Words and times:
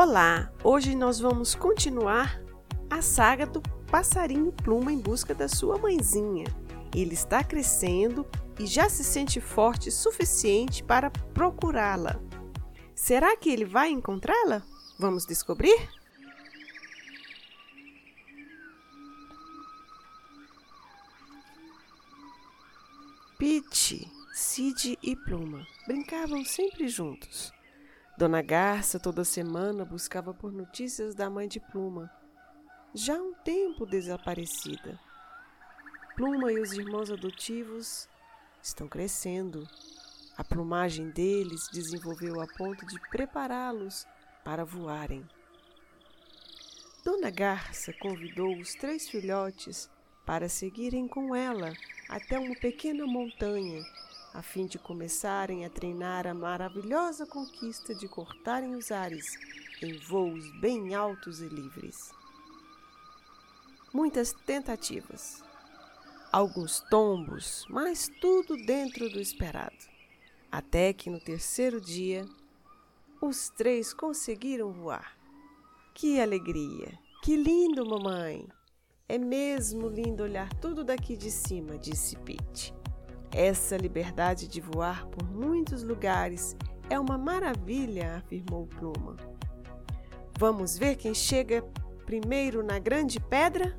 Olá! 0.00 0.52
Hoje 0.62 0.94
nós 0.94 1.18
vamos 1.18 1.56
continuar 1.56 2.40
a 2.88 3.02
saga 3.02 3.44
do 3.44 3.60
passarinho 3.90 4.52
pluma 4.52 4.92
em 4.92 5.00
busca 5.00 5.34
da 5.34 5.48
sua 5.48 5.76
mãezinha. 5.76 6.44
Ele 6.94 7.14
está 7.14 7.42
crescendo 7.42 8.24
e 8.60 8.64
já 8.64 8.88
se 8.88 9.02
sente 9.02 9.40
forte 9.40 9.88
o 9.88 9.92
suficiente 9.92 10.84
para 10.84 11.10
procurá-la. 11.10 12.20
Será 12.94 13.36
que 13.36 13.50
ele 13.50 13.64
vai 13.64 13.90
encontrá-la? 13.90 14.62
Vamos 15.00 15.26
descobrir? 15.26 15.76
Pete, 23.36 24.08
Cid 24.32 24.96
e 25.02 25.16
Pluma 25.16 25.66
brincavam 25.88 26.44
sempre 26.44 26.86
juntos. 26.86 27.57
Dona 28.18 28.42
Garça 28.42 28.98
toda 28.98 29.22
semana 29.22 29.84
buscava 29.84 30.34
por 30.34 30.50
notícias 30.52 31.14
da 31.14 31.30
mãe 31.30 31.46
de 31.46 31.60
Pluma, 31.60 32.10
já 32.92 33.16
há 33.16 33.22
um 33.22 33.32
tempo 33.32 33.86
desaparecida. 33.86 34.98
Pluma 36.16 36.50
e 36.50 36.58
os 36.58 36.72
irmãos 36.72 37.12
adotivos 37.12 38.08
estão 38.60 38.88
crescendo. 38.88 39.64
A 40.36 40.42
plumagem 40.42 41.10
deles 41.10 41.68
desenvolveu 41.72 42.40
a 42.40 42.46
ponto 42.48 42.84
de 42.86 42.98
prepará-los 43.08 44.04
para 44.44 44.64
voarem. 44.64 45.24
Dona 47.04 47.30
Garça 47.30 47.92
convidou 48.00 48.52
os 48.58 48.74
três 48.74 49.08
filhotes 49.08 49.88
para 50.26 50.48
seguirem 50.48 51.06
com 51.06 51.36
ela 51.36 51.72
até 52.08 52.36
uma 52.36 52.56
pequena 52.56 53.06
montanha 53.06 53.80
a 54.38 54.42
fim 54.42 54.66
de 54.66 54.78
começarem 54.78 55.64
a 55.64 55.68
treinar 55.68 56.24
a 56.24 56.32
maravilhosa 56.32 57.26
conquista 57.26 57.92
de 57.92 58.06
cortarem 58.06 58.76
os 58.76 58.92
ares 58.92 59.36
em 59.82 59.98
voos 59.98 60.48
bem 60.60 60.94
altos 60.94 61.40
e 61.40 61.48
livres. 61.48 62.12
Muitas 63.92 64.32
tentativas, 64.32 65.42
alguns 66.30 66.78
tombos, 66.88 67.66
mas 67.68 68.08
tudo 68.20 68.56
dentro 68.64 69.10
do 69.10 69.18
esperado. 69.18 69.76
Até 70.52 70.92
que 70.92 71.10
no 71.10 71.18
terceiro 71.18 71.80
dia, 71.80 72.24
os 73.20 73.48
três 73.48 73.92
conseguiram 73.92 74.70
voar. 74.70 75.18
Que 75.92 76.20
alegria! 76.20 76.96
Que 77.24 77.34
lindo, 77.34 77.84
mamãe! 77.84 78.46
É 79.08 79.18
mesmo 79.18 79.88
lindo 79.88 80.22
olhar 80.22 80.54
tudo 80.60 80.84
daqui 80.84 81.16
de 81.16 81.28
cima, 81.28 81.76
disse 81.76 82.16
Pete. 82.18 82.77
Essa 83.32 83.76
liberdade 83.76 84.48
de 84.48 84.60
voar 84.60 85.06
por 85.06 85.28
muitos 85.30 85.82
lugares 85.82 86.56
é 86.88 86.98
uma 86.98 87.18
maravilha, 87.18 88.16
afirmou 88.16 88.66
Pluma. 88.66 89.16
Vamos 90.38 90.78
ver 90.78 90.96
quem 90.96 91.14
chega 91.14 91.62
primeiro 92.06 92.62
na 92.62 92.78
grande 92.78 93.20
pedra? 93.20 93.78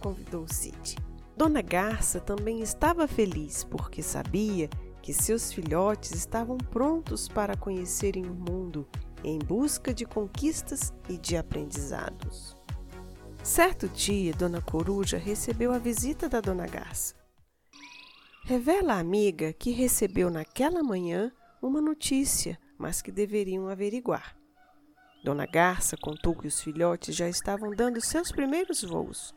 convidou 0.00 0.46
Cid. 0.48 0.96
Dona 1.36 1.62
Garça 1.62 2.20
também 2.20 2.60
estava 2.60 3.08
feliz 3.08 3.64
porque 3.64 4.02
sabia 4.02 4.68
que 5.02 5.12
seus 5.12 5.52
filhotes 5.52 6.12
estavam 6.12 6.56
prontos 6.58 7.28
para 7.28 7.56
conhecerem 7.56 8.26
o 8.26 8.34
mundo 8.34 8.86
em 9.22 9.38
busca 9.38 9.92
de 9.94 10.04
conquistas 10.04 10.92
e 11.08 11.16
de 11.16 11.36
aprendizados. 11.36 12.56
Certo 13.42 13.88
dia, 13.88 14.32
Dona 14.32 14.60
Coruja 14.62 15.18
recebeu 15.18 15.72
a 15.72 15.78
visita 15.78 16.28
da 16.28 16.40
Dona 16.40 16.66
Garça. 16.66 17.23
Revela 18.46 18.96
à 18.96 18.98
amiga 18.98 19.54
que 19.54 19.70
recebeu 19.70 20.28
naquela 20.28 20.82
manhã 20.82 21.32
uma 21.62 21.80
notícia, 21.80 22.60
mas 22.76 23.00
que 23.00 23.10
deveriam 23.10 23.68
averiguar. 23.68 24.36
Dona 25.24 25.46
Garça 25.46 25.96
contou 25.96 26.36
que 26.36 26.46
os 26.46 26.60
filhotes 26.60 27.16
já 27.16 27.26
estavam 27.26 27.70
dando 27.70 28.02
seus 28.02 28.30
primeiros 28.30 28.82
voos. 28.82 29.34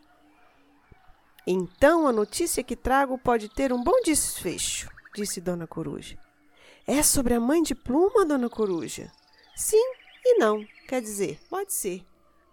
Então 1.47 2.05
a 2.05 2.11
notícia 2.11 2.61
que 2.61 2.75
trago 2.75 3.17
pode 3.17 3.47
ter 3.47 3.71
um 3.71 3.81
bom 3.81 4.01
desfecho, 4.03 4.89
disse 5.15 5.39
Dona 5.39 5.65
Coruja. 5.65 6.17
É 6.85 7.01
sobre 7.01 7.33
a 7.33 7.39
mãe 7.39 7.63
de 7.63 7.73
pluma, 7.73 8.25
Dona 8.25 8.49
Coruja? 8.49 9.09
Sim 9.55 9.93
e 10.25 10.37
não, 10.37 10.65
quer 10.85 11.01
dizer, 11.01 11.39
pode 11.49 11.71
ser. 11.71 12.05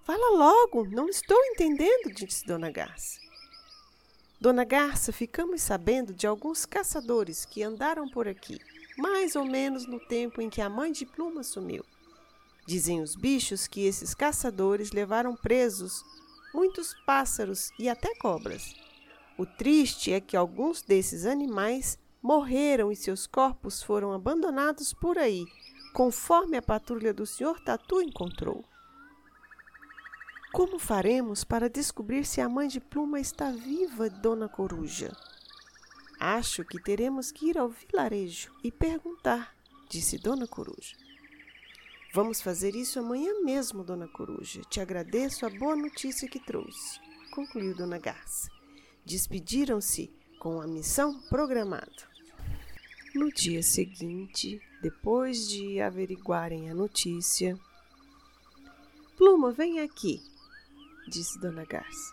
Fala 0.05 0.39
logo, 0.39 0.85
não 0.85 1.09
estou 1.09 1.37
entendendo, 1.47 2.15
disse 2.15 2.47
Dona 2.47 2.71
Garça. 2.71 3.19
Dona 4.45 4.63
Garça, 4.63 5.11
ficamos 5.11 5.63
sabendo 5.63 6.13
de 6.13 6.27
alguns 6.27 6.67
caçadores 6.67 7.47
que 7.47 7.63
andaram 7.63 8.07
por 8.07 8.29
aqui, 8.29 8.59
mais 8.95 9.35
ou 9.37 9.47
menos 9.47 9.87
no 9.87 9.99
tempo 9.99 10.43
em 10.43 10.51
que 10.51 10.61
a 10.61 10.69
mãe 10.69 10.93
de 10.93 11.07
Pluma 11.07 11.43
sumiu. 11.43 11.83
Dizem 12.67 13.01
os 13.01 13.17
bichos 13.17 13.67
que 13.67 13.87
esses 13.87 14.15
caçadores 14.15 14.93
levaram 14.93 15.35
presos 15.35 16.05
muitos 16.53 16.95
pássaros 17.07 17.71
e 17.79 17.89
até 17.89 18.15
cobras. 18.17 18.75
O 19.39 19.47
triste 19.47 20.13
é 20.13 20.21
que 20.21 20.37
alguns 20.37 20.83
desses 20.83 21.25
animais 21.25 21.99
morreram 22.23 22.93
e 22.93 22.97
seus 22.97 23.27
corpos 23.27 23.83
foram 23.83 24.13
abandonados 24.13 24.93
por 24.93 25.17
aí, 25.17 25.47
conforme 25.95 26.59
a 26.59 26.63
patrulha 26.63 27.15
do 27.15 27.25
Sr. 27.25 27.59
Tatu 27.65 27.99
encontrou. 28.03 28.63
Como 30.55 30.79
faremos 30.79 31.43
para 31.43 31.69
descobrir 31.69 32.25
se 32.25 32.41
a 32.41 32.49
mãe 32.49 32.69
de 32.69 32.79
Pluma 32.79 33.19
está 33.19 33.51
viva, 33.51 34.09
Dona 34.09 34.49
Coruja? 34.49 35.11
Acho 36.21 36.65
que 36.65 36.81
teremos 36.81 37.33
que 37.33 37.47
ir 37.51 37.59
ao 37.59 37.71
vilarejo 37.71 38.55
e 38.63 38.71
perguntar, 38.71 39.53
disse 39.91 40.17
Dona 40.17 40.47
Coruja. 40.47 40.95
Vamos 42.13 42.41
fazer 42.41 42.77
isso 42.77 43.01
amanhã 43.01 43.33
mesmo, 43.43 43.83
Dona 43.83 44.07
Coruja. 44.07 44.63
Te 44.71 44.81
agradeço 44.81 45.45
a 45.45 45.51
boa 45.51 45.75
notícia 45.75 46.29
que 46.29 46.39
trouxe, 46.39 47.01
concluiu 47.33 47.75
Dona 47.75 47.99
Garça. 47.99 48.49
Despediram-se 49.05 50.09
com 50.39 50.61
a 50.61 50.69
missão 50.69 51.21
programada. 51.23 52.09
No 53.13 53.29
dia 53.33 53.61
seguinte, 53.61 54.63
depois 54.81 55.49
de 55.49 55.81
averiguarem 55.81 56.71
a 56.71 56.75
notícia, 56.75 57.59
Pluma, 59.17 59.51
vem 59.51 59.81
aqui, 59.81 60.23
disse 61.15 61.41
Dona 61.41 61.65
Garça. 61.65 62.13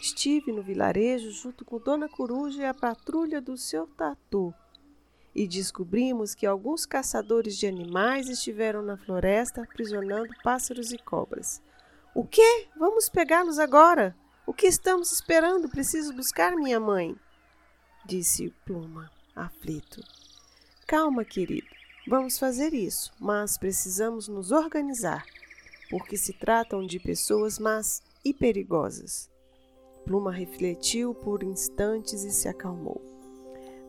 Estive 0.00 0.52
no 0.52 0.62
vilarejo 0.62 1.30
junto 1.30 1.64
com 1.64 1.78
Dona 1.78 2.08
Coruja 2.08 2.62
e 2.62 2.66
a 2.66 2.74
patrulha 2.74 3.40
do 3.40 3.56
seu 3.56 3.86
tatu 3.86 4.54
e 5.34 5.48
descobrimos 5.48 6.34
que 6.34 6.46
alguns 6.46 6.86
caçadores 6.86 7.56
de 7.56 7.66
animais 7.66 8.28
estiveram 8.28 8.82
na 8.82 8.96
floresta 8.96 9.62
aprisionando 9.62 10.32
pássaros 10.44 10.92
e 10.92 10.98
cobras. 10.98 11.60
O 12.14 12.24
quê? 12.24 12.68
Vamos 12.76 13.08
pegá-los 13.08 13.58
agora? 13.58 14.14
O 14.46 14.54
que 14.54 14.66
estamos 14.66 15.10
esperando? 15.10 15.68
Preciso 15.68 16.14
buscar 16.14 16.54
minha 16.54 16.78
mãe, 16.78 17.16
disse 18.04 18.54
Pluma, 18.64 19.10
aflito. 19.34 20.00
Calma, 20.86 21.24
querido. 21.24 21.66
Vamos 22.06 22.38
fazer 22.38 22.74
isso, 22.74 23.10
mas 23.18 23.56
precisamos 23.56 24.28
nos 24.28 24.52
organizar, 24.52 25.24
porque 25.88 26.16
se 26.16 26.34
tratam 26.34 26.86
de 26.86 27.00
pessoas 27.00 27.58
más 27.58 28.02
e 28.24 28.32
perigosas. 28.32 29.30
Pluma 30.04 30.30
refletiu 30.30 31.14
por 31.14 31.42
instantes 31.42 32.24
e 32.24 32.30
se 32.30 32.48
acalmou. 32.48 33.00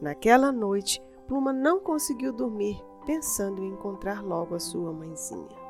Naquela 0.01 0.51
noite, 0.51 1.01
Pluma 1.27 1.51
não 1.51 1.79
conseguiu 1.79 2.31
dormir, 2.31 2.77
pensando 3.05 3.63
em 3.63 3.69
encontrar 3.69 4.23
logo 4.23 4.55
a 4.55 4.59
sua 4.59 4.91
mãezinha. 4.93 5.64